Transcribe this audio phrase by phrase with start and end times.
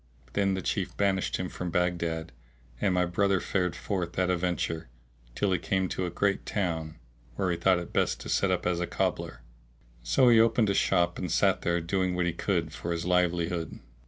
[0.33, 2.31] Then the Chief banished him from Baghdad;
[2.81, 4.89] and my brother fared forth at a venture,
[5.35, 6.95] till he came to a great town,
[7.35, 9.41] where he thought it best to set up as a cobbler;
[10.01, 13.79] so he opened a shop and sat there doing what he could for his livelihood.